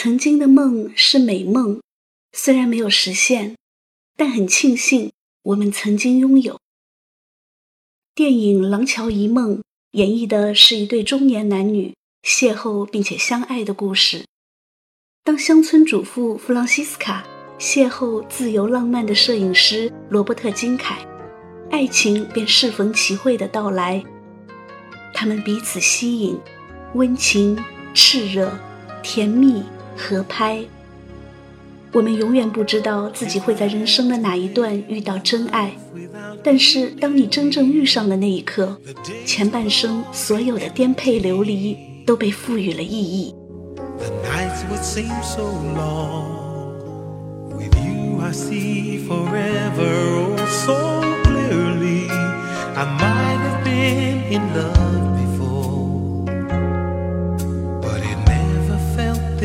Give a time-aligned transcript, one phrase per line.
[0.00, 1.80] 曾经的梦是美梦，
[2.30, 3.56] 虽然没有实现，
[4.16, 5.10] 但很庆幸
[5.42, 6.56] 我们曾经拥有。
[8.14, 9.56] 电影《廊桥遗梦》
[9.98, 14.24] 演绎的是一对中年男女邂逅并且相爱的故事。
[15.24, 17.26] 当乡村主妇弗朗西斯卡
[17.58, 21.04] 邂逅自由浪漫的摄影师罗伯特金凯，
[21.72, 24.00] 爱情便适逢其会的到来。
[25.12, 26.38] 他们彼此吸引，
[26.94, 27.58] 温情、
[27.92, 28.56] 炽热、
[29.02, 29.64] 甜蜜。
[29.98, 30.64] 合拍。
[31.92, 35.72] 我们永远不知道自己会在人生的哪一段遇到真爱，
[36.44, 38.78] 但是当你真正遇上的那一刻，
[39.24, 41.76] 前半生所有的颠沛流离
[42.06, 43.34] 都被赋予了意义。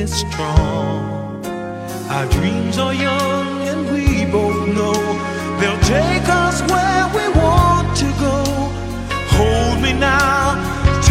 [0.04, 1.46] This strong.
[2.10, 5.00] Our dreams are young and we both know
[5.60, 8.38] they'll take us where we want to go.
[9.38, 10.60] Hold me now,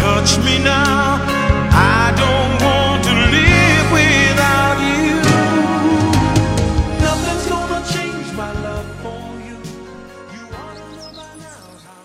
[0.03, 1.17] touch me now.
[1.97, 5.09] I don't want to live without you.
[7.05, 9.57] Nothing's gonna change my love for you.
[10.35, 12.03] You ought to know by now how.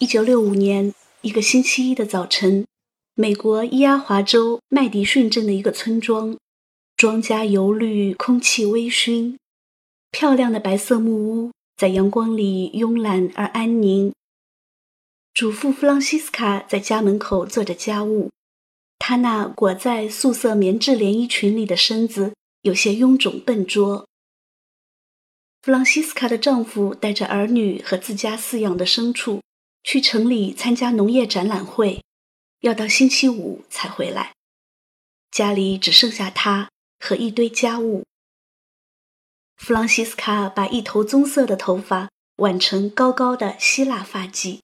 [0.00, 1.03] 一九六五年。
[1.24, 2.66] 一个星期一的早晨，
[3.14, 6.36] 美国伊阿华州麦迪逊镇的一个村庄，
[6.98, 9.38] 庄稼油绿，空气微醺，
[10.10, 14.12] 漂亮的白色木屋在阳光里慵懒而安宁。
[15.32, 18.28] 主妇弗朗西斯卡在家门口做着家务，
[18.98, 24.06] 她那裹在素色棉质连衣裙里的身子有些臃肿笨拙。
[25.62, 29.40] 弗朗西斯卡的丈夫带着儿女和自家饲养的牲畜。
[29.84, 32.02] 去城里参加农业展览会，
[32.60, 34.32] 要到星期五才回来。
[35.30, 38.02] 家里只剩下他和一堆家务。
[39.56, 44.60] 弗朗西斯卡把一头棕色的头发挽成高高的希腊发髻，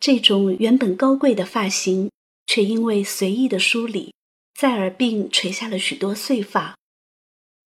[0.00, 2.10] 这种原本高贵的发型，
[2.46, 4.12] 却因为随意的梳理，
[4.54, 6.76] 在耳鬓垂下了许多碎发，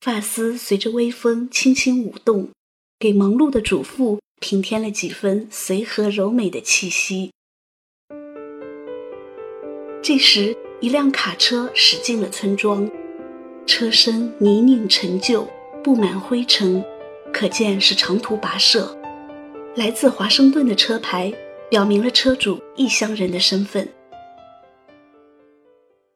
[0.00, 2.50] 发丝随着微风轻轻舞动，
[2.99, 4.21] 给忙碌的主妇。
[4.41, 7.32] 平添了几分随和柔美的气息。
[10.03, 12.88] 这时，一辆卡车驶进了村庄，
[13.66, 15.47] 车身泥泞陈旧，
[15.82, 16.82] 布满灰尘，
[17.32, 18.97] 可见是长途跋涉。
[19.75, 21.32] 来自华盛顿的车牌
[21.69, 23.88] 表明了车主异乡人的身份。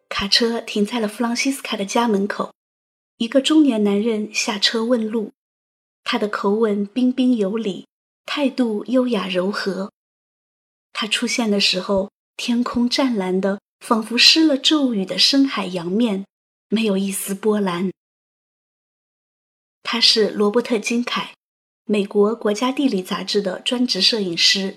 [0.09, 2.53] 卡车停在了弗朗西斯卡的家门口，
[3.19, 5.33] 一个中年男人下车问路，
[6.05, 7.87] 他的口吻彬彬有礼。
[8.25, 9.93] 态度优雅柔和。
[10.93, 16.25] 他出现的时候，天空湛蓝的，仿佛施了咒语的深海洋面，
[16.69, 17.91] 没有一丝波澜。
[19.83, 21.35] 他是罗伯特金凯，
[21.85, 24.77] 美国国家地理杂志的专职摄影师。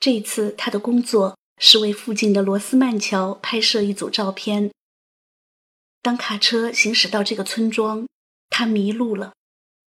[0.00, 4.70] 这一次，他的工作是为附近的罗斯曼桥拍摄一组照片。
[6.02, 8.06] 当卡车行驶到这个村庄，
[8.50, 9.32] 他迷路了，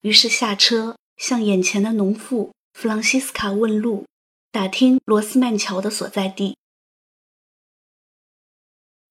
[0.02, 2.52] 于是下车向眼前的农妇。
[2.74, 4.06] 弗朗西斯卡问路，
[4.52, 6.58] 打听罗斯曼桥的所在地。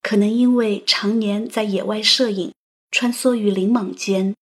[0.02, 2.52] 可能因为常年在野外摄影，
[2.90, 4.34] 穿梭于林莽间，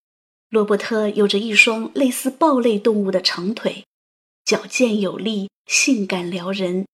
[0.49, 3.85] 罗伯特有着一双类似豹类动物的长腿，
[4.45, 6.87] 矫健有力，性感撩人，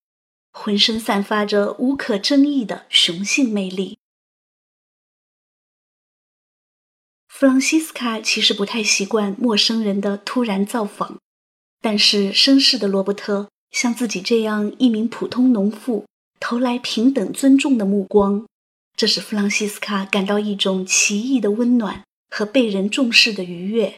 [0.51, 3.97] 浑身散发着无可争议的雄性魅力。
[7.29, 11.19] 弗朗西斯卡其实不太习惯陌生人的突然造访。
[11.85, 16.07] 但是绅士的罗伯特向自己这样一名普通农妇
[16.39, 18.43] 投来平等尊重的目光，
[18.97, 23.95] 这使弗朗西斯卡感到一种奇异的温暖和被人重视的愉悦。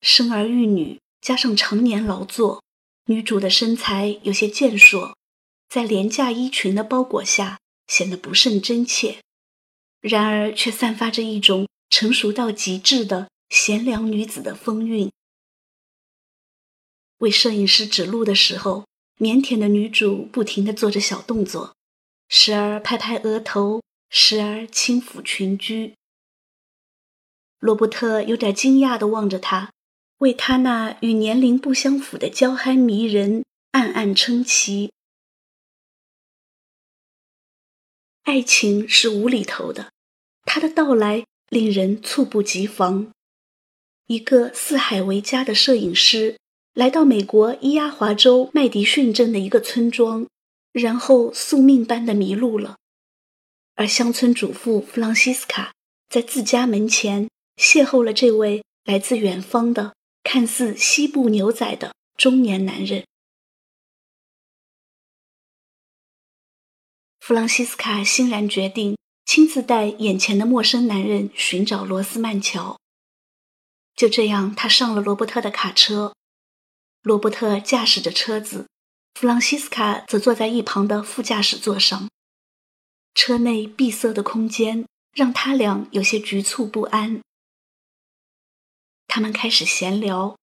[0.00, 2.62] 生儿育女加上常年劳作，
[3.08, 5.14] 女主的身材有些健硕，
[5.68, 7.58] 在廉价衣裙的包裹下
[7.88, 9.18] 显得不甚真切，
[10.00, 15.10] 然而却散发着一种成熟到极致的贤良女子的风韵。
[17.22, 18.84] 为摄影师指路的时候，
[19.20, 21.76] 腼腆的女主不停地做着小动作，
[22.28, 23.80] 时而拍拍额头，
[24.10, 25.94] 时而轻抚裙裾。
[27.60, 29.70] 罗伯特有点惊讶地望着她，
[30.18, 34.90] 为她那与年龄不相符的娇憨迷人暗暗称奇。
[38.24, 39.92] 爱情是无厘头的，
[40.42, 43.12] 它的到来令人猝不及防。
[44.08, 46.36] 一个四海为家的摄影师。
[46.74, 50.26] 来到美国伊阿华州麦迪逊镇的一个村庄，
[50.72, 52.76] 然后宿命般的迷路了。
[53.74, 55.74] 而乡村主妇弗朗西斯卡
[56.08, 63.04] 在自家门前邂逅了这位来自远方的、看似西部牛仔的中年男人。
[67.20, 68.96] 弗朗西斯卡欣然决定
[69.26, 72.78] 亲自带眼前的陌生男人寻找罗斯曼乔。
[73.94, 76.14] 就这样，他上了罗伯特的卡车。
[77.02, 78.68] 罗伯特驾驶着车子，
[79.14, 82.08] 弗朗西斯卡则坐在一旁的副驾驶座上。
[83.12, 87.20] 车内闭塞的空间让他俩有些局促不安。
[89.08, 90.36] 他们开始闲聊。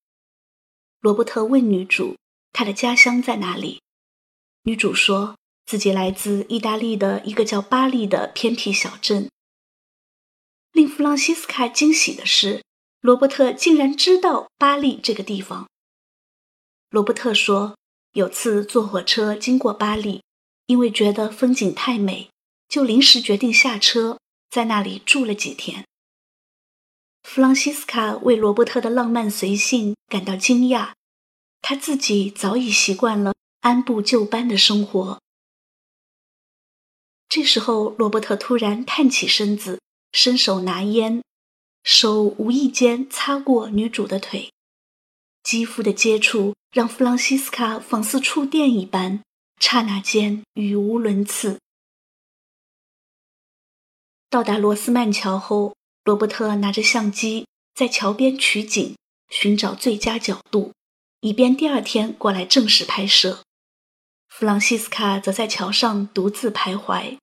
[0.99, 2.17] 罗伯特问女主
[2.51, 3.81] ：“她的家乡在哪里？”
[4.63, 9.29] 女主说自己来自意大利的一个叫巴利的偏僻小镇。
[10.73, 12.65] 令弗朗西斯卡惊喜的是，
[12.99, 15.68] 罗伯特竟然知道巴利这个地方。
[16.89, 17.77] 罗伯特说，
[18.13, 20.23] 有次坐火车经过巴黎，
[20.65, 22.29] 因为觉得风景太美。
[22.67, 24.19] 就临时决定下车，
[24.51, 25.85] 在那里住了几天。
[27.23, 30.93] 弗朗西斯卡为罗伯特的浪漫随性感到惊讶，
[31.61, 35.19] 他自己早已习惯了按部就班的生活。
[37.27, 39.79] 这时候，罗伯特突然探起身子，
[40.11, 41.23] 伸手拿烟，
[41.83, 44.51] 手无意间擦过女主的腿，
[45.49, 49.23] 肌肤的接触让弗朗西斯卡仿似触电一般，
[49.59, 51.59] 刹那间语无伦次。
[54.29, 58.95] 到达罗斯曼桥后，罗伯特拿着相机在桥边取景，
[59.29, 60.71] 寻找最佳角度，
[61.21, 63.41] 以便第二天过来正式拍摄。
[64.27, 67.17] 弗朗西斯卡则在桥上独自徘徊。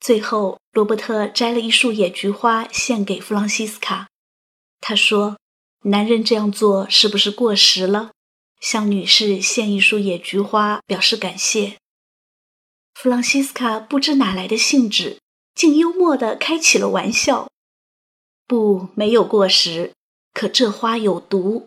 [0.00, 4.08] 最后，罗伯特摘了一束野菊花献给弗朗西斯卡。
[4.80, 5.36] 他说
[5.82, 8.12] ：“男人这样做是不是过时了？
[8.60, 11.78] 向女士献一束野菊花表示感谢。”
[12.94, 15.18] 弗朗西斯卡不知哪来的兴致。
[15.52, 17.50] 竟幽默地开起了玩笑，
[18.46, 19.92] 不，没有过时，
[20.32, 21.66] 可这花有毒。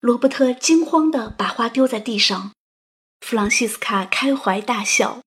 [0.00, 2.52] 罗伯特惊慌地把花丢在地上，
[3.20, 5.20] 弗朗西斯卡开怀大笑。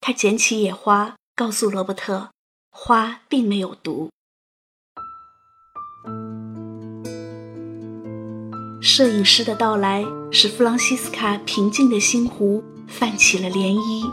[0.00, 2.30] 他捡起野花，告诉罗伯特，
[2.68, 4.10] 花并没有毒。
[8.80, 14.10] 摄影师的到来使弗朗西斯卡平静的心湖泛起了涟漪。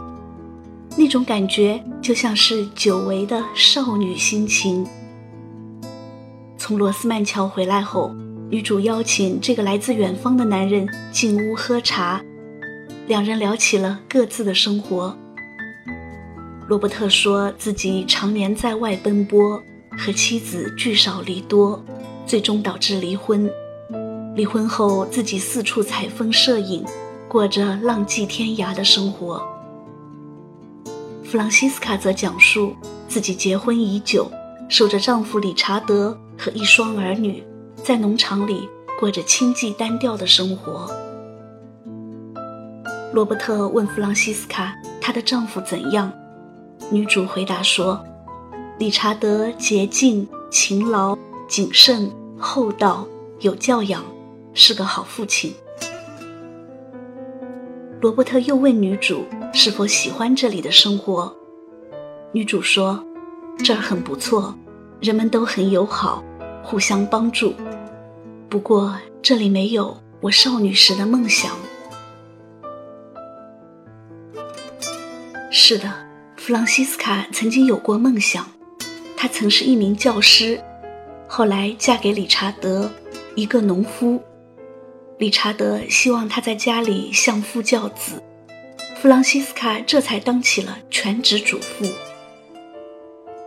[0.96, 4.86] 那种感觉就像是久违的少女心情。
[6.58, 8.14] 从罗斯曼桥回来后，
[8.50, 12.22] 女主邀请这个来自远方的男人进屋喝茶，
[13.08, 15.18] 两人聊起了各自的生活。
[16.68, 19.62] 罗伯特说自己常年在外奔波，
[19.98, 21.84] 和妻子聚少离多，
[22.26, 23.50] 最终导致离婚。
[24.36, 26.84] 离婚后，自己四处采风摄影，
[27.28, 29.40] 过着浪迹天涯的生活。
[31.24, 32.74] 弗朗西斯卡则讲述
[33.08, 34.30] 自己结婚已久，
[34.68, 37.44] 守着丈夫理查德和一双儿女，
[37.84, 38.68] 在农场里
[39.00, 40.90] 过着清寂单调的生活。
[43.14, 46.12] 罗伯特问弗朗西斯卡：“她的丈夫怎样？”
[46.90, 48.04] 女主回答说
[48.80, 51.16] ：“理查德洁净、勤劳、
[51.48, 53.08] 谨慎、厚道、
[53.40, 54.04] 有教养，
[54.54, 55.54] 是个好父亲。”
[58.02, 61.34] 罗伯特又问女主是否喜欢这里的生活，
[62.34, 63.02] 女主说
[63.64, 64.54] ：“这儿很不错，
[65.00, 66.22] 人们都很友好，
[66.62, 67.54] 互相帮助。
[68.50, 71.56] 不过这里没有我少女时的梦想。”
[75.50, 75.90] 是的，
[76.36, 78.46] 弗朗西斯卡曾经有过梦想，
[79.16, 80.62] 她曾是一名教师，
[81.26, 82.92] 后来嫁给理查德，
[83.36, 84.22] 一个农夫。
[85.20, 88.22] 理查德希望他在家里相夫教子，
[88.98, 91.86] 弗朗西斯卡这才当起了全职主妇。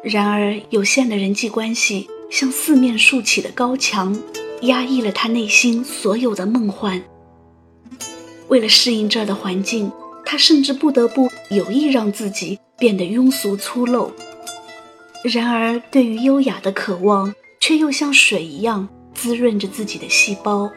[0.02, 4.16] 然而，有限的人际关系像四面竖起的高墙，
[4.62, 7.02] 压抑了他内心所有的梦幻。
[8.48, 9.90] 为了适应这儿的环境，
[10.24, 14.10] 他甚至不得不有意让自己变得庸俗粗陋。
[15.24, 20.70] 然而，对于优雅的渴望却又像水一样滋润着自己的细胞。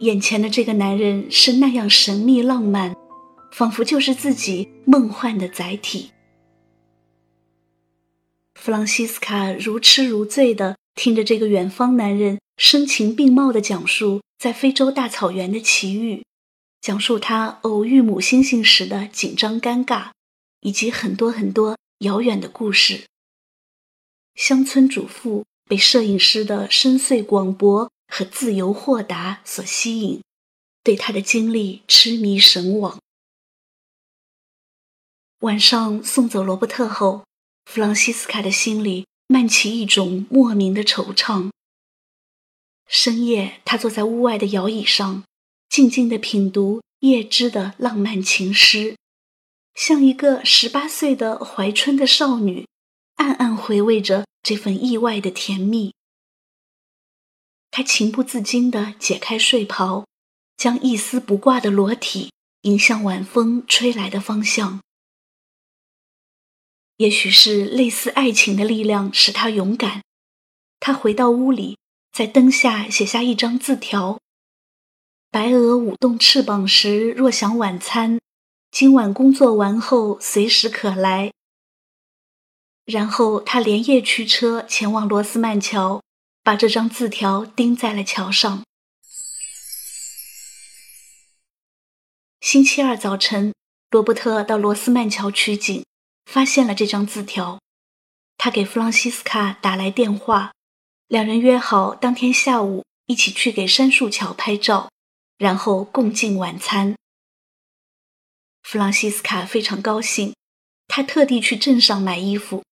[0.00, 2.94] 眼前的这个男人是那样神秘浪漫，
[3.50, 6.12] 仿佛就是自己梦幻的载体。
[8.54, 16.24] 弗朗西斯卡如痴如醉地听着这个远方男人声情并茂地讲述在非洲大草原的奇遇，
[16.80, 20.10] 讲述他偶遇母猩猩时的紧张尴尬，
[20.60, 23.06] 以及很多很多遥远的故事。
[24.36, 27.90] 乡村主妇被摄影师的深邃广博。
[28.08, 30.22] 和自由豁达所吸引，
[30.82, 32.98] 对他的经历痴迷神往。
[35.40, 37.24] 晚上送走罗伯特后，
[37.66, 41.50] 弗朗西斯卡的心里漫起一种莫名的惆怅。
[42.88, 45.22] 深夜，他坐在屋外的摇椅上，
[45.68, 48.96] 静静地品读叶芝的浪漫情诗，
[49.74, 52.66] 像一个十八岁的怀春的少女，
[53.16, 55.92] 暗暗回味着这份意外的甜蜜。
[57.70, 60.04] 他情不自禁地解开睡袍，
[60.56, 62.32] 将一丝不挂的裸体
[62.62, 64.80] 迎向晚风吹来的方向。
[66.96, 70.02] 也许是类似爱情的力量使他勇敢。
[70.80, 71.76] 他回到屋里，
[72.10, 74.18] 在灯下写下一张字条
[75.30, 78.18] ：“白鹅舞动翅膀时，若想晚餐，
[78.72, 81.32] 今晚工作完后随时可来。”
[82.84, 86.02] 然后他连夜驱车前往罗斯曼桥，
[86.48, 88.64] 把这张字条钉在了桥上。
[92.40, 93.52] 星期二早晨，
[93.90, 95.84] 罗伯特到罗斯曼桥取景。
[96.24, 97.60] 发现了这张字条，
[98.38, 100.52] 他给弗朗西斯卡打来电话，
[101.08, 104.90] 两人约好当天下午一起去给杉树桥拍照，
[105.36, 106.96] 然后共进晚餐。
[108.62, 110.34] 弗朗西斯卡非常高兴，
[110.86, 112.64] 他特地去镇上买衣服，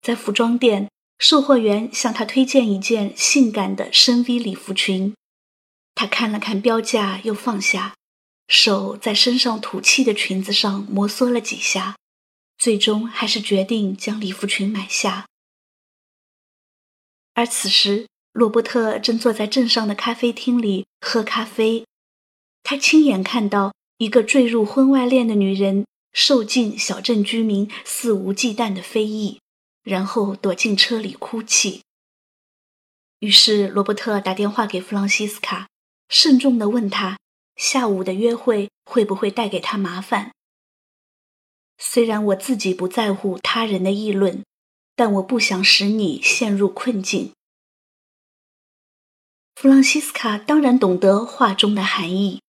[0.00, 0.88] 在服装店，
[1.20, 5.14] 售货员向他推荐一件性感的深 V 礼服裙，
[5.94, 7.94] 他看了看标价，又放下，
[8.48, 11.96] 手在身上吐气的裙子上摩挲了几下。
[12.56, 15.26] 最终还是决定将礼服裙买下。
[17.34, 21.84] 而此时，罗伯特正坐在镇上的咖啡厅里喝咖啡。
[22.62, 29.40] 他亲眼看到一个坠入婚外恋的女人受尽小镇居民肆无忌惮的非议，
[29.82, 31.82] 然后躲进车里哭泣。
[33.20, 35.68] 于是，罗伯特打电话给弗朗西斯卡，
[36.08, 37.18] 慎重地问他
[37.56, 40.32] 下午的约会会不会带给他麻烦。
[41.76, 44.44] 虽然我自己不在乎他人的议论，
[44.96, 47.32] 但我不想使你陷入困境。
[49.54, 52.40] 弗朗西斯卡当然懂得话中的含义，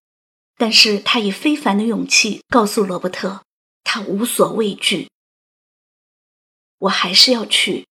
[0.56, 3.42] 但是他以非凡的勇气告诉罗伯特，
[3.84, 5.08] 他无所畏惧。
[6.82, 7.86] 我还是要去，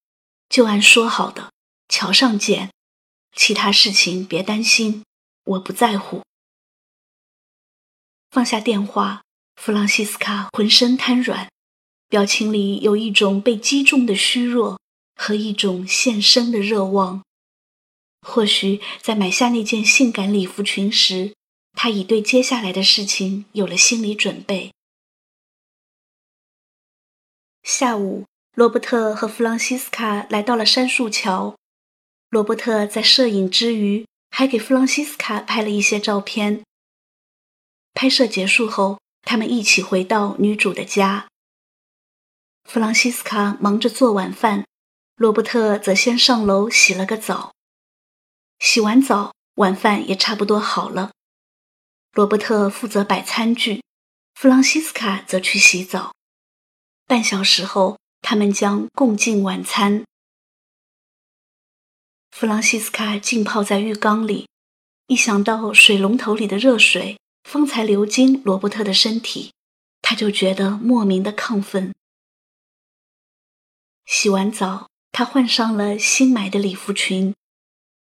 [0.50, 1.52] 就按说好的，
[1.88, 2.72] 桥上见。
[3.34, 5.06] 其他事情别担心，
[5.46, 6.24] 我不在乎。
[8.30, 9.22] 放下电话。
[9.56, 11.48] 弗朗西斯卡浑身瘫软，
[12.10, 14.80] 表情里有一种被击中的虚弱
[15.16, 17.24] 和一种献身的热望。
[18.22, 21.36] 或许在买下那件性感礼服裙时，
[21.74, 24.74] 他已对接下来的事情有了心理准备。
[27.62, 31.56] 下午，罗伯特和弗朗西斯卡来到了杉树桥。
[32.30, 36.64] 罗伯特在摄影之余，还给弗朗西斯卡拍了一些照片。
[37.94, 39.00] 拍摄结束后。
[39.24, 41.28] 他们一起回到女主的家。
[42.64, 44.66] 弗朗西斯卡忙着做晚饭，
[45.16, 47.54] 罗伯特则先上楼洗了个澡。
[48.58, 51.12] 洗完澡，晚饭也差不多好了。
[52.14, 53.84] 罗伯特负责摆餐具，
[54.34, 56.14] 弗朗西斯卡则去洗澡。
[57.06, 60.04] 半小时后，他们将共进晚餐。
[62.32, 64.48] 弗朗西斯卡浸泡在浴缸里，
[65.08, 67.18] 一想到水龙头里的热水。
[67.44, 69.52] 方才流经罗伯特的身体，
[70.02, 71.94] 他就觉得莫名的亢奋。
[74.06, 77.34] 洗完澡，他换上了新买的礼服裙，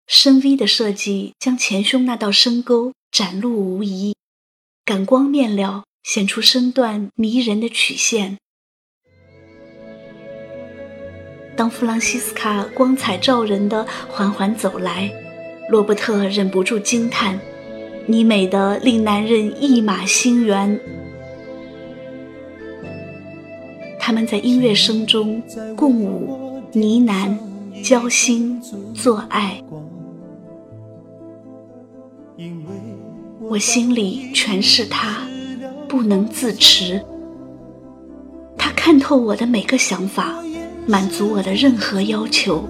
[0.08, 4.16] 深 V 的设计将前胸那道深沟展露无遗，
[4.84, 8.40] 感光面料显出身段迷人的曲线。
[11.58, 15.12] 当弗朗西斯卡光彩照人的缓缓走来，
[15.72, 17.38] 罗伯特忍不住惊叹。
[18.06, 20.80] 你美得令男人一马心猿。
[24.00, 25.42] 他们在音乐声中
[25.76, 27.36] 共舞、呢喃、
[27.84, 28.62] 交心、
[28.94, 29.62] 做爱，
[33.42, 35.28] 我心里全是他，
[35.90, 37.04] 不能自持。
[38.56, 40.36] 他看透我的每个想法，
[40.88, 42.68] 满足我的任何要求。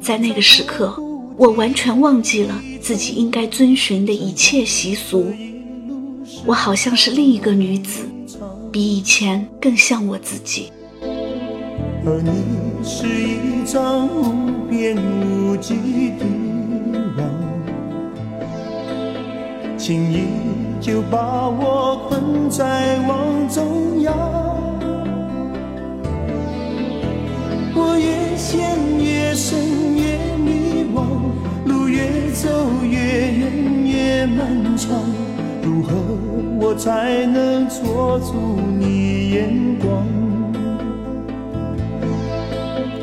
[0.00, 0.98] 在那个时刻。
[1.38, 5.26] 我完全忘记了自己应该遵循的一切习俗，
[6.46, 8.06] 我好像是另一个女子，
[8.72, 10.72] 比以前更像我自己。
[12.06, 15.74] 而你是一张无边无际
[16.18, 16.24] 的
[17.18, 17.28] 网，
[19.76, 20.20] 轻易
[20.80, 24.45] 就把我困在网中央。
[27.76, 29.58] 我越陷越深
[29.96, 30.96] 越迷惘。
[31.66, 32.48] 路越走
[32.82, 32.98] 越
[33.32, 34.88] 远越漫长，
[35.62, 35.94] 如何
[36.58, 38.32] 我才能捉住
[38.78, 40.06] 你眼光？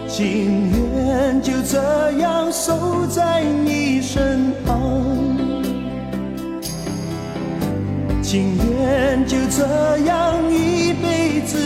[0.07, 5.03] 情愿就这样守在你身旁，
[8.21, 11.57] 情愿就这样一辈子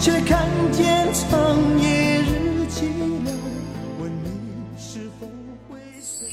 [0.00, 2.88] 却看见长夜日凄
[3.24, 3.36] 凉。
[3.98, 5.26] 问你是否
[5.68, 6.26] 会舍？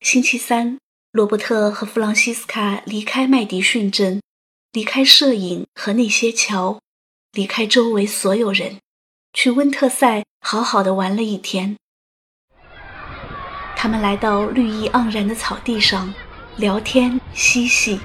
[0.00, 0.78] 星期三，
[1.12, 4.20] 罗伯特和弗朗西斯卡离开麦迪逊镇，
[4.72, 6.80] 离开摄影和那些桥，
[7.32, 8.78] 离开周围所有人，
[9.32, 11.76] 去温特塞好好的玩了一天。
[13.76, 16.14] 他们来到绿意盎然的草地上，
[16.56, 17.98] 聊天嬉戏。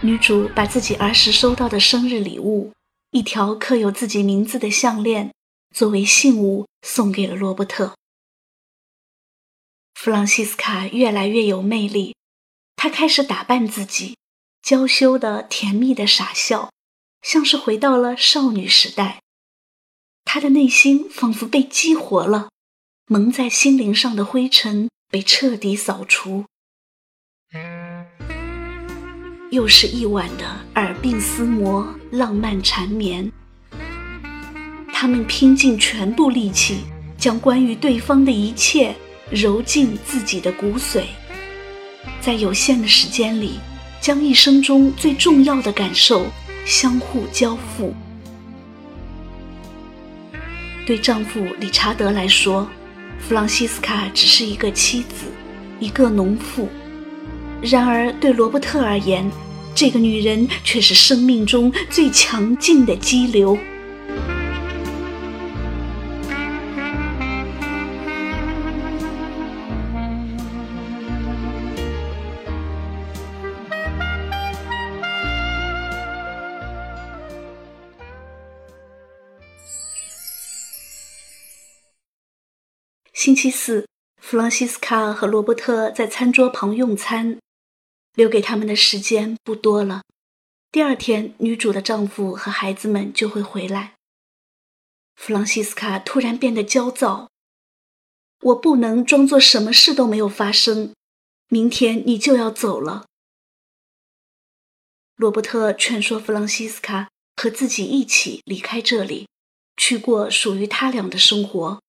[0.00, 2.72] 女主把自己儿时收到的生日礼物——
[3.10, 5.32] 一条刻有自己名字的项链，
[5.74, 7.96] 作为信物送给了罗伯特。
[9.94, 12.14] 弗朗西斯卡越来越有魅力，
[12.76, 14.16] 她开始打扮自己，
[14.62, 16.70] 娇羞的、甜蜜的傻笑，
[17.22, 19.20] 像是回到了少女时代。
[20.24, 22.50] 她的内心仿佛被激活了，
[23.06, 26.44] 蒙在心灵上的灰尘被彻底扫除。
[29.50, 33.30] 又是一晚的耳鬓厮磨、浪漫缠绵。
[34.92, 36.78] 他们拼尽全部力气，
[37.16, 38.94] 将关于对方的一切。
[39.30, 41.02] 揉进自己的骨髓，
[42.18, 43.58] 在有限的时间里，
[44.00, 46.24] 将一生中最重要的感受
[46.64, 47.94] 相互交付。
[50.86, 52.66] 对丈夫理查德来说，
[53.18, 55.26] 弗朗西斯卡只是一个妻子，
[55.78, 56.66] 一个农妇；
[57.60, 59.30] 然而对罗伯特而言，
[59.74, 63.58] 这个女人却是生命中最强劲的激流。
[83.12, 83.84] 星期四，
[84.22, 87.38] 弗朗西斯卡和罗伯特在餐桌旁用餐，
[88.18, 90.02] 留给他们的时间不多了。
[90.72, 93.94] 第二天，女主的丈夫和孩子们就会回来。
[95.14, 97.30] 弗朗西斯卡突然变得焦躁
[98.42, 100.92] ：“我不能装作什么事都没有发生。
[101.46, 103.06] 明天你就要走了。”
[105.14, 109.28] 罗伯特劝说弗朗西斯卡和自己一起离开这里，
[109.76, 111.80] 去过属于他俩的生活。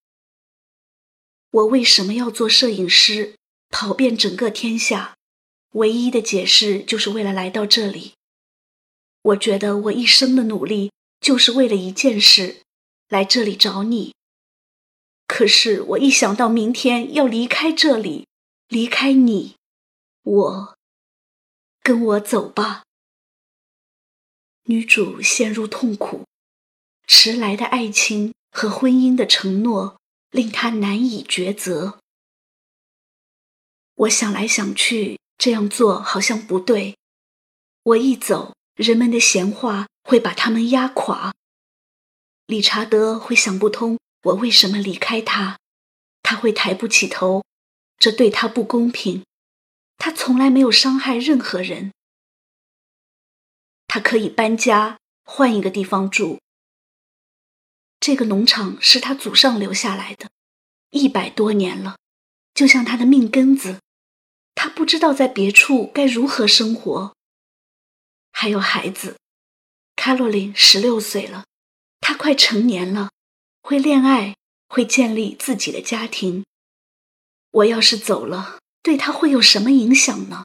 [1.50, 3.34] 我为什么要做摄影师，
[3.70, 5.16] 跑遍整个天下？
[5.72, 8.14] 唯一的解释就是为了来到这里。
[9.22, 12.62] 我觉得我一生的努力就是为了一件事，
[13.08, 14.14] 来这里找你。
[15.28, 18.28] 可是我一想到明天要离开这里，
[18.68, 19.56] 离开你，
[20.24, 20.78] 我，
[21.82, 22.84] 跟我走吧。
[24.64, 26.26] 女主陷入痛苦，
[27.08, 29.98] 迟来的爱情和婚姻的承诺。
[30.32, 31.98] 令她难以抉择。
[33.96, 36.96] 我想来想去，这样做好像不对。
[37.82, 41.34] 我一走，人们的闲话会把他们压垮。
[42.46, 45.58] 理查德会想不通我为什么离开他，
[46.22, 47.44] 他会抬不起头，
[47.98, 49.24] 这对他不公平。
[49.98, 51.94] 他从来没有伤害任何人。
[53.88, 56.40] 他可以搬家，换一个地方住。
[58.00, 60.30] 这个农场是他祖上留下来的，
[60.92, 61.98] 一百多年了，
[62.54, 63.80] 就像他的命根子。
[64.62, 67.16] 他不知道在别处该如何生活。
[68.34, 69.16] 还有孩子，
[69.96, 71.46] 卡洛琳十六岁了，
[72.02, 73.10] 她快成年了，
[73.62, 74.36] 会恋爱，
[74.68, 76.44] 会建立自己的家庭。
[77.52, 80.44] 我要是走了，对她会有什么影响呢？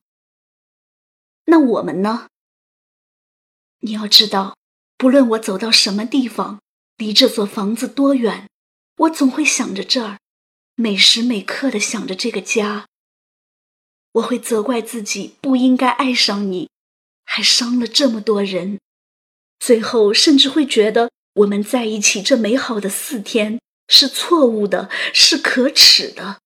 [1.47, 2.29] 那我们呢？
[3.81, 4.57] 你要知道，
[4.97, 6.61] 不论我走到什么地方。
[6.99, 8.49] 离这座房子多远，
[8.99, 10.21] 我总会想着这儿，
[10.77, 12.87] 每时每刻的想着这个家。
[14.15, 16.69] 我会责怪自己不应该爱上你，
[17.25, 18.81] 还伤了这么多人，
[19.61, 26.41] 最后甚至会觉得我们在一起这美好的四天是错误的，是可耻的。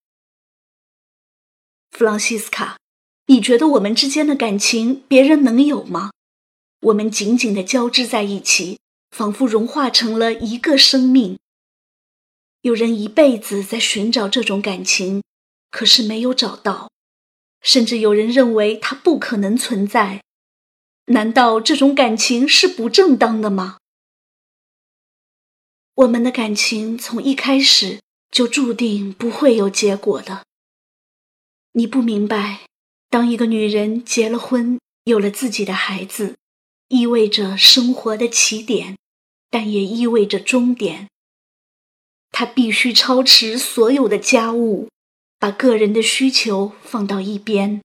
[1.90, 2.76] 弗朗西斯卡，
[3.26, 6.10] 你觉得我们之间的感情别人能有吗？
[6.82, 8.78] 我们紧紧的交织在一起。
[9.10, 11.38] 仿佛融化成了一个生命。
[12.60, 15.22] 有人一辈子在寻找这种感情，
[15.70, 16.90] 可是没有找到，
[17.60, 20.22] 甚至有人认为它不可能存在。
[21.06, 23.78] 难道这种感情是不正当的吗？
[25.94, 30.44] 我们的感情从一开始就注定不会有结果的。
[31.72, 32.66] 你不明白，
[33.08, 36.36] 当一个女人结了婚，有了自己的孩子，
[36.88, 38.96] 意味着生活的起点，
[39.50, 41.08] 但也意味着终点。
[42.30, 44.88] 她必须操持所有的家务，
[45.38, 47.82] 把个人的需求放到一边，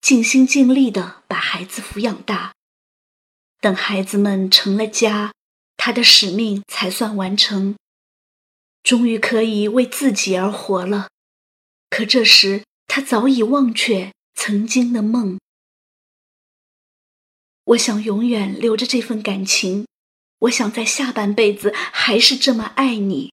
[0.00, 2.54] 尽心尽力地把孩子抚养大。
[3.60, 5.32] 等孩子们成了家。
[5.78, 7.76] 他的使命才算完成，
[8.82, 11.08] 终于可以为自己而活了。
[11.90, 15.38] 可这时，他早已忘却曾经的梦。
[17.64, 19.86] 我想永远留着这份感情，
[20.40, 23.32] 我想在下半辈子还是这么爱你。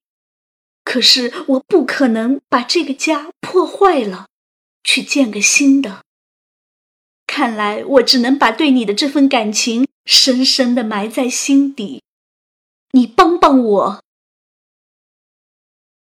[0.84, 4.28] 可是，我不可能把这个家破坏了，
[4.84, 6.04] 去建个新的。
[7.26, 12.04] 看来，我只能把对你的这份感情深深的埋在心底。
[12.92, 14.04] 你帮帮我。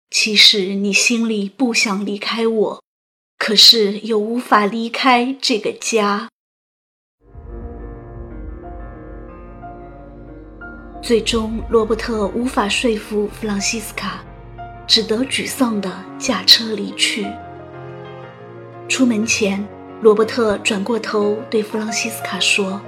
[0.08, 2.82] 其实你心里不想离开我，
[3.36, 6.30] 可是又无法离开这个家。
[11.02, 14.24] 最终，罗伯特无法说服弗朗西斯卡，
[14.90, 17.24] 只得沮丧的驾车离去。
[18.88, 19.64] 出门前，
[20.00, 22.80] 罗伯特转过头对弗朗西斯卡说：“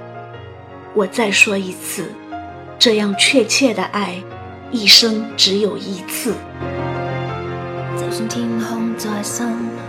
[0.93, 2.11] 我再说一次。”
[2.77, 4.21] 这样确切的爱，
[4.69, 6.33] 一生只有一次。
[7.95, 9.47] 就算天空再深，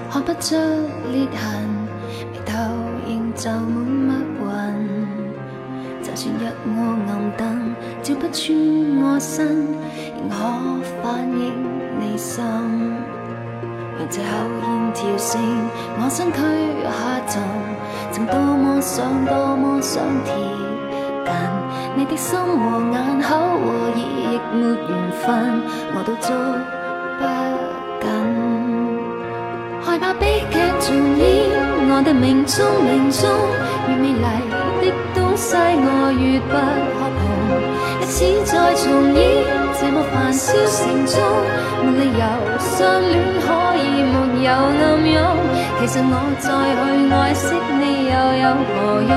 [0.09, 0.55] 看不出
[1.11, 1.69] 裂痕，
[2.33, 2.57] 眉头
[3.09, 5.09] 仍皱满密云。
[6.01, 7.75] 就算日我暗灯，
[8.05, 8.57] 照不穿
[9.03, 9.67] 我身，
[10.15, 10.37] 仍可
[11.03, 11.53] 反映
[11.99, 12.45] 你心。
[13.97, 14.27] 让这口
[14.63, 15.41] 烟跳升，
[15.99, 16.39] 我身躯
[16.85, 16.91] 下
[17.29, 17.41] 沉，
[18.11, 20.35] 曾多么想，多么想贴
[21.25, 21.33] 近。
[21.97, 24.01] 你的心和眼口和耳亦
[24.53, 25.63] 没缘分，
[25.95, 26.29] 我都捉
[27.19, 27.23] 不
[28.03, 28.07] 紧。
[29.81, 31.23] 害怕悲剧重演，
[31.89, 33.31] 我的命中命中
[33.89, 36.53] 越美丽的东西，我越不
[36.99, 37.23] 可碰。
[38.01, 39.23] 历史再重演，
[39.81, 41.19] 这么繁嚣城中，
[41.83, 42.25] 没理由
[42.59, 45.19] 相恋可以没有暗涌。
[45.79, 46.47] 其实我再
[46.79, 46.83] 去
[47.13, 47.43] 爱惜
[47.79, 49.13] 你又有何用？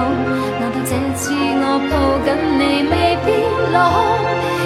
[0.60, 1.93] 难道这次我抱
[2.26, 2.93] 紧你，未
[3.24, 3.28] 必
[3.72, 3.96] 落空。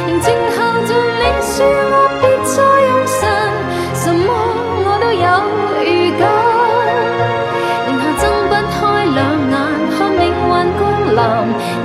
[0.08, 0.26] 仍静
[0.56, 1.54] 候着你说
[1.92, 2.56] 我别再
[2.88, 3.20] 用神，
[3.94, 4.28] 什么
[4.84, 5.28] 我都有
[5.86, 6.24] 预感。
[7.86, 8.80] 然后睁不开
[9.12, 9.20] 两
[9.52, 9.54] 眼，
[9.92, 10.50] 看命运
[10.80, 11.20] 光临，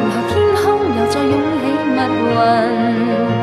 [0.01, 0.64] 然后天空
[0.97, 1.99] 又再涌起密
[2.31, 3.36] 云。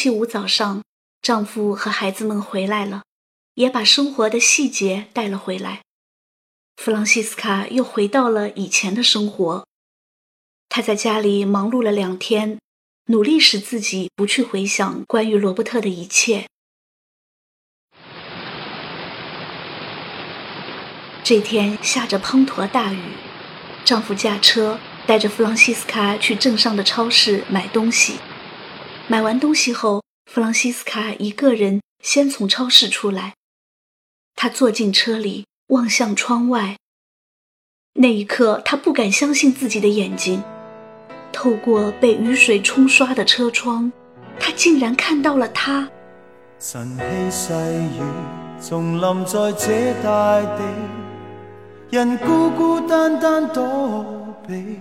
[0.00, 0.82] 期五早上，
[1.20, 3.02] 丈夫和孩子们回来了，
[3.56, 5.82] 也把生活的细节带了回来。
[6.78, 9.66] 弗朗西斯卡又回到了以前的生活。
[10.70, 12.58] 她在家里忙碌了两天，
[13.08, 16.46] 努力使自己不去回想关于罗伯特的一切。
[21.22, 23.02] 这天下着滂沱大雨，
[23.84, 28.18] 丈夫驾车带着弗朗西斯卡去镇上的超市买东西。
[29.10, 33.34] 买完东西后，弗朗西斯卡一个人先从超市出来。
[34.36, 36.76] 他坐进车里，望向窗外。
[37.94, 40.40] 那一刻，他不敢相信自己的眼睛。
[41.32, 43.90] 透过被雨水冲刷的车窗，
[44.38, 45.90] 他竟然看到了他。
[46.60, 46.96] 晨
[47.30, 48.02] 曦细雨，
[48.62, 50.62] 重临在这大地，
[51.90, 54.06] 人孤孤单单躲
[54.46, 54.78] 避，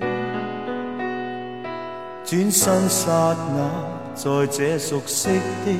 [2.29, 3.11] 转身刹
[3.55, 4.13] 那。
[4.13, 5.29] 在这熟悉
[5.65, 5.71] 的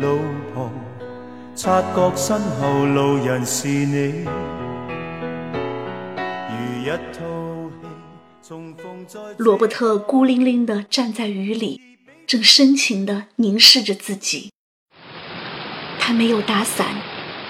[0.00, 0.18] 路
[0.54, 0.72] 旁，
[1.54, 4.24] 察觉身后路人是你。
[6.48, 9.20] 如一套戏，重逢在。
[9.36, 11.78] 罗伯特孤零零地站在雨里，
[12.26, 14.50] 正深情地凝视着自己。
[16.00, 16.86] 他没有打伞，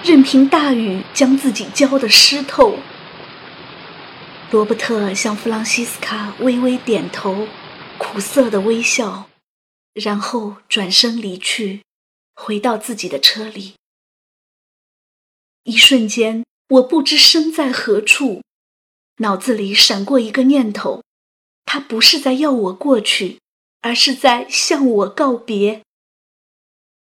[0.03, 2.75] 任凭大雨将自己浇得湿透。
[4.51, 7.47] 罗伯特向弗朗西斯卡微微点头，
[7.99, 9.29] 苦涩的微笑。
[9.93, 11.83] 然后转身离去，
[12.33, 13.73] 回到自己的车里。
[15.63, 18.41] 一瞬间，我不知身在何处，
[19.17, 21.03] 脑子里闪过一个念头：
[21.65, 23.39] 他不是在要我过去，
[23.81, 25.83] 而是在向我告别。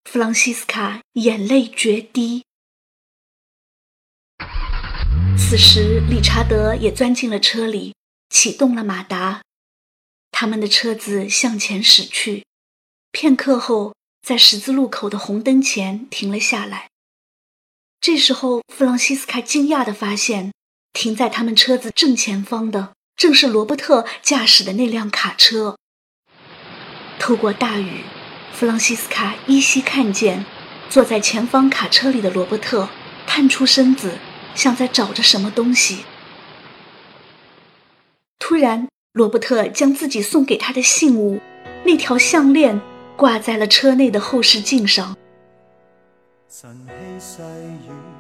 [0.06, 2.44] 弗朗西斯卡眼泪决堤。
[5.38, 7.94] 此时，理查德也钻进了车里，
[8.30, 9.44] 启动了马达，
[10.40, 12.46] 他们的车子向前驶去。
[13.12, 13.94] 片刻后，
[14.26, 16.88] 在十字路口的红灯前停了下来。
[18.00, 20.54] 这时候，弗朗西斯卡惊讶地发现，
[20.94, 25.76] 停在他们车子正前方的正是罗伯特驾驶的那辆卡车。
[27.20, 28.06] 透过大雨，
[28.54, 30.46] 弗朗西斯卡依稀看见
[30.90, 32.88] 坐在前方卡车里的罗伯特
[33.28, 34.18] 探出身子，
[34.56, 36.06] 像在找着什么东西。
[38.40, 38.88] 突然，
[39.20, 41.42] 罗伯特将自己送给他的信物——
[41.84, 42.80] 那条项链——
[43.18, 45.18] 挂在了车内的后视镜上。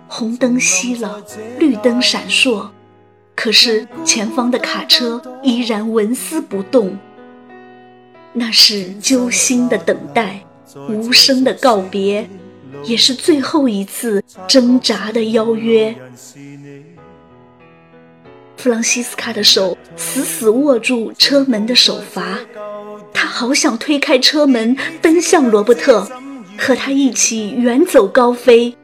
[0.09, 1.23] 红灯熄了，
[1.57, 2.67] 绿灯闪烁，
[3.33, 6.99] 可是前方的卡车依然纹丝不动。
[8.33, 10.43] 那是揪心的等待，
[10.89, 12.29] 无声的告别，
[12.83, 15.95] 也是最后一次挣扎的邀约。
[18.59, 22.37] 弗朗西斯卡的手死死握住车门的手阀，
[23.13, 26.05] 他好想推开车门，奔向罗伯特。
[26.57, 28.75] 和他一起远走高飞，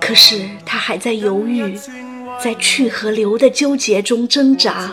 [0.00, 1.78] 可是他还在犹豫，
[2.42, 4.90] 在去和留的纠结中挣扎。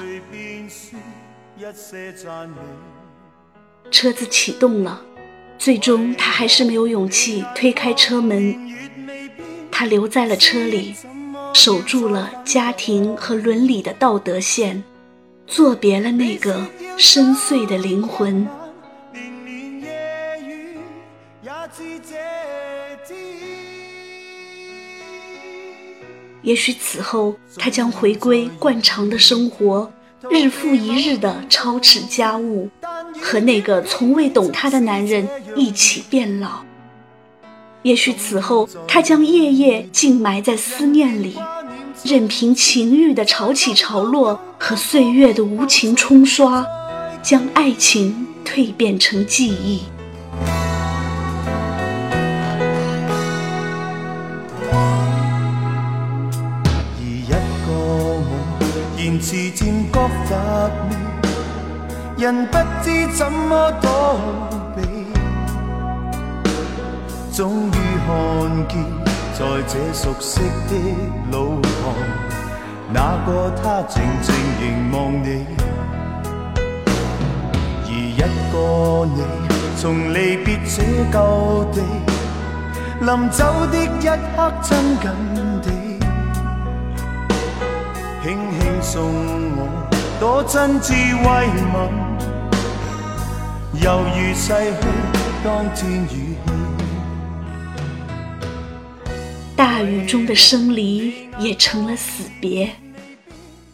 [3.89, 5.01] 车子启动了，
[5.57, 8.53] 最终他还是没有勇气推开车门。
[9.71, 10.93] 他留在了车里，
[11.53, 14.83] 守住了家庭和伦理的道德线，
[15.45, 16.65] 作别了那个
[16.97, 18.47] 深邃的灵魂。
[26.41, 29.91] 也许此后他将回归惯常的生活，
[30.31, 32.67] 日复一日的操持家务，
[33.21, 36.63] 和那个从未懂他的男人一起变老。
[37.83, 41.35] 也许此后他将夜夜静埋在思念里，
[42.03, 46.65] 任凭情欲的潮起潮落和岁月的无情冲刷，
[47.23, 49.81] 将爱情蜕变成记忆。
[59.53, 60.35] 渐觉乏
[60.89, 60.95] 味，
[62.17, 64.60] 人不知怎么躲避，
[67.33, 68.83] 终于看见
[69.33, 70.75] 在这熟悉的
[71.31, 71.95] 路旁，
[72.91, 75.45] 那个他静静凝望你，
[77.85, 78.19] 而一
[78.51, 78.55] 个
[79.15, 79.17] 你
[79.77, 81.15] 从离别这旧
[81.71, 81.81] 地，
[82.99, 83.39] 临走
[83.71, 83.87] 的一
[84.35, 85.03] 刻亲近
[85.61, 85.71] 地。
[88.21, 89.01] 轻轻送
[89.55, 89.59] 我
[90.19, 91.25] 多真挚慰
[91.73, 91.75] 问，
[93.81, 94.83] 犹如逝去
[95.45, 96.30] 当天雨
[99.61, 102.75] 大雨中的生离也成了死别。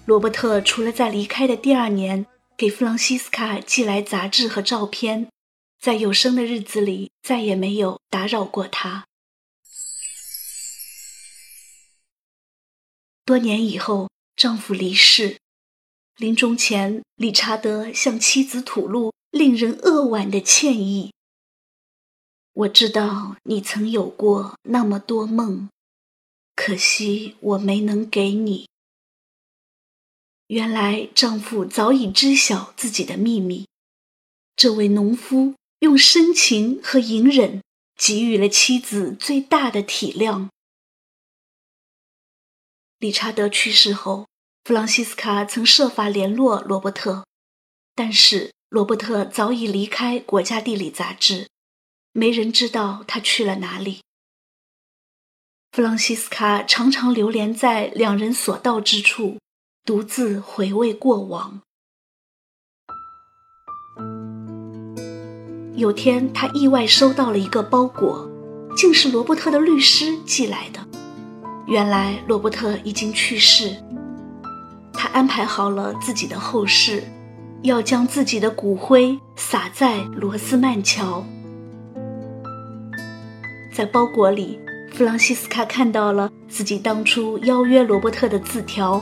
[0.05, 2.25] 罗伯特除了在离开的第二年
[2.57, 5.31] 给弗朗西斯卡寄来杂志和照片，
[5.79, 9.05] 在有生的日子里再也没有打扰过他。
[13.23, 14.09] 多年以后。
[14.35, 15.37] 丈夫离世，
[16.17, 21.13] 临终前，理查德向妻子吐露令人扼腕的歉意。
[22.53, 25.69] 我知道你曾有过那么多梦，
[26.57, 28.67] 可惜我没能给你。
[30.47, 33.67] 原来丈夫早已知晓自己的秘密。
[34.55, 37.61] 这位农夫用深情和隐忍
[37.95, 40.49] 给予了妻子最大的体谅。
[42.97, 44.27] 理查德去世后，
[44.63, 47.23] 弗朗西斯卡曾设法联络罗伯特，
[47.93, 51.47] 但是罗伯特早已离开《国家地理》杂志，
[52.13, 54.01] 没人知道他去了哪里。
[55.77, 59.37] 弗朗西斯卡常常流连在两人所到之处，
[59.85, 61.61] 独自回味过往。
[65.75, 68.27] 有天，他意外收到了一个包裹，
[68.75, 70.79] 竟是罗伯特的律师寄来的。
[71.67, 73.77] 原来罗伯特已经去世，
[74.91, 77.03] 他安排好了自己的后事，
[77.61, 81.23] 要将自己的骨灰撒在罗斯曼桥。
[83.71, 84.59] 在包裹里，
[84.97, 88.99] 弗朗西斯卡看到了自己当初邀约罗伯特的字条，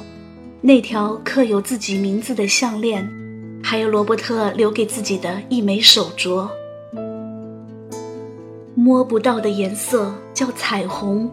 [0.60, 3.10] 那条刻有自己名字的项链，
[3.64, 6.50] 还有罗伯特留给自己的一枚手镯。
[8.74, 11.32] 摸不到的颜色叫彩虹。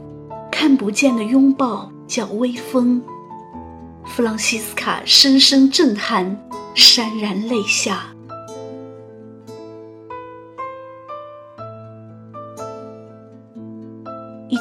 [0.48, 3.02] 看不见的拥抱叫微风，
[4.04, 6.40] 弗朗西斯卡深深震撼，
[6.76, 8.04] 潸然泪下。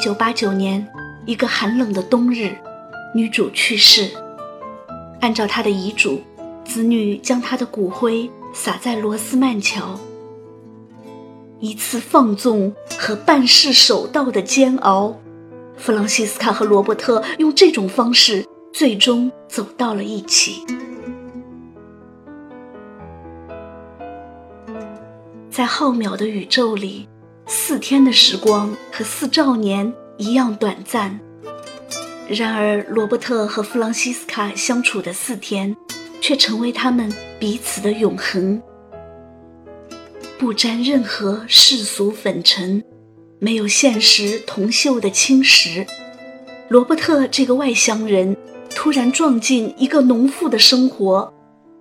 [0.01, 0.83] 九八九年，
[1.27, 2.57] 一个寒冷的冬日，
[3.13, 4.09] 女主去世。
[5.19, 6.19] 按照她的遗嘱，
[6.65, 9.99] 子女将她的骨灰撒在罗斯曼桥。
[11.59, 15.15] 一次放纵和办事守道的煎熬。
[15.77, 20.65] 弗朗西斯卡和罗伯特用这种方式最终走到了一起。
[25.51, 27.07] 在浩渺的宇宙里，
[27.47, 31.19] 四天的时光和四兆年一样短暂。
[32.27, 35.75] 然而，罗伯特和弗朗西斯卡相处的四天，
[36.21, 38.62] 却成为他们彼此的永恒，
[40.39, 42.82] 不沾任何世俗粉尘，
[43.39, 45.86] 没有现实铜锈的侵蚀。
[46.69, 48.38] 罗伯特这个外乡人，
[48.73, 51.34] 突然撞进一个农妇的生活，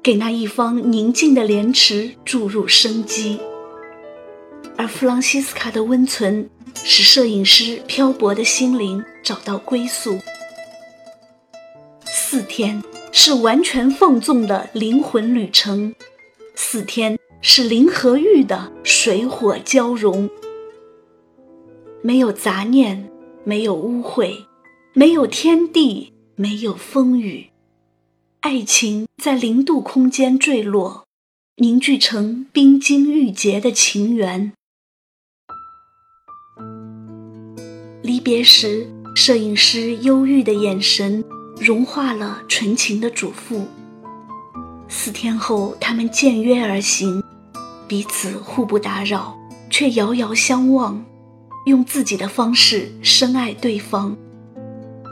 [0.03, 3.39] 给那一方宁静的莲池注入生机；
[4.81, 10.19] 而弗朗西斯卡的温存，使摄影师漂泊的心灵找到归宿。
[12.07, 15.95] 四天是完全放纵的灵魂旅程，
[16.55, 20.31] 四天是灵和玉的水火交融，
[22.03, 23.11] 没有杂念，
[23.45, 24.47] 没有污秽，
[24.95, 27.51] 没有天地，没有风雨，
[28.41, 31.05] 爱情在零度空间坠落，
[31.57, 34.55] 凝聚成冰晶玉洁的情缘。
[38.11, 41.25] 离别时，摄影师忧郁的眼神。
[41.61, 43.63] 融化了纯情的嘱咐。
[44.89, 47.23] 四天后，他们见约而行，
[47.87, 49.39] 彼此互不打扰，
[49.71, 51.05] 却遥遥相望，
[51.67, 54.17] 用自己的方式深爱对方，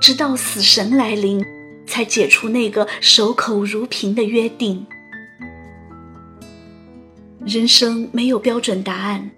[0.01, 1.41] 直到死神来临，
[1.87, 4.85] 才解除那个守口如瓶的约定。
[7.47, 9.31] 人生没有标准答案，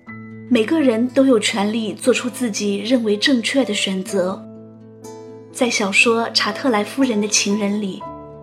[0.52, 4.44] 每个人都有权利做出自己认为正确的选择。
[5.52, 8.02] 在小说《查特莱夫人的情人》里，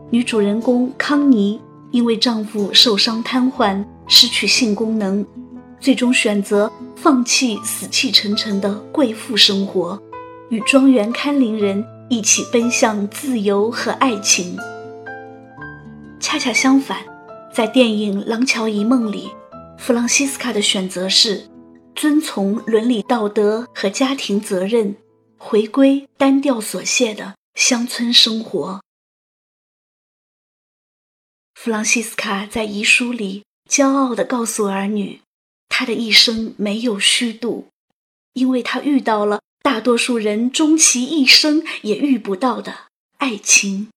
[0.09, 1.59] 女主人公康妮
[1.91, 5.25] 因为丈夫受伤瘫痪，失去性功能，
[5.81, 10.01] 最终选择放弃死气沉沉的贵妇生活，
[10.49, 14.55] 与庄园看林人一起奔向自由和爱情。
[16.21, 16.99] 恰恰相反，
[17.53, 19.27] 在电影《廊桥遗梦》里，
[19.77, 21.43] 弗朗西斯卡的选择是
[21.97, 24.95] 遵从伦理道德和家庭责任。
[25.39, 28.81] 回归单调琐屑的乡村生活。
[31.53, 35.21] 弗朗西斯卡在遗书里骄傲地告诉儿女，
[35.69, 37.67] 他的一生没有虚度，
[38.33, 43.89] 因为他遇到了大多数人终其一生也遇不到的爱情。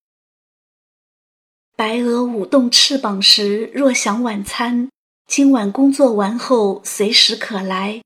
[1.74, 4.90] 白鹅舞动翅膀时，若想晚餐，
[5.30, 8.02] 今晚工作完后随时可来。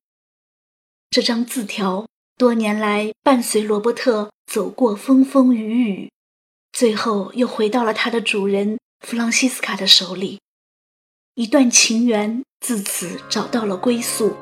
[1.08, 2.04] 这张字条。
[2.36, 6.10] 多年来，伴随罗伯特走过风风雨雨，
[6.72, 10.38] 最后又回到了他的主人弗朗西斯卡的手里。
[11.34, 14.36] 一段情缘自此找到了归宿。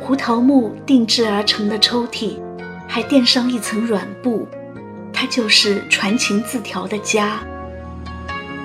[0.00, 2.40] 胡桃木定制而成的抽屉，
[2.88, 4.48] 还垫上一层软布，
[5.12, 7.46] 它就是传情字条的家。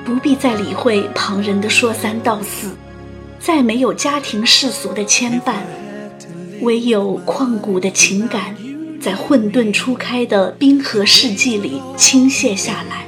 [0.07, 2.69] 不必再理会旁人的说三道四，
[3.41, 5.55] 再没有家庭世俗的牵绊。
[6.61, 8.55] 唯有旷古的情感，
[9.01, 13.05] 在混沌初开的冰河世纪里倾泻下来，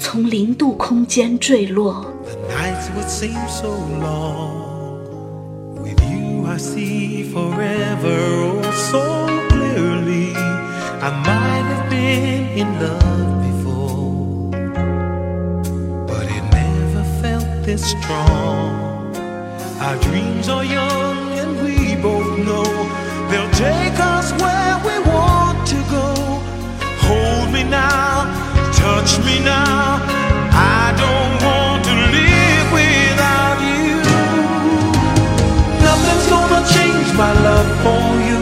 [0.00, 2.04] 从零度空间坠落。
[22.00, 22.62] Both know
[23.28, 26.14] they'll take us where we want to go.
[27.06, 28.30] Hold me now,
[28.72, 29.98] touch me now.
[30.78, 33.88] I don't want to live without you.
[35.86, 38.04] Nothing's gonna change my love for.
[38.28, 38.35] You